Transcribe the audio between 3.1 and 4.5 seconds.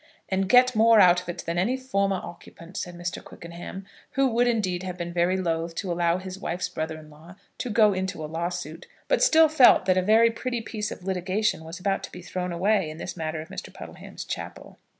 Quickenham, who would